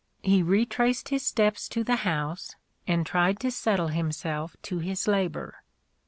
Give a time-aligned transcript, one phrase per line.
[0.23, 2.55] He retraced his steps to the house,
[2.87, 5.57] and tried to settle himself to his labour.